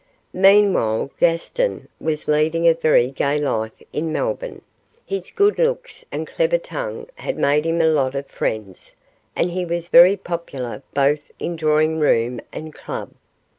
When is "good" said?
5.29-5.59